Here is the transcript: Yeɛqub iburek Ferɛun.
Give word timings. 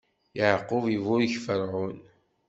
Yeɛqub 0.37 0.85
iburek 0.95 1.33
Ferɛun. 1.45 1.97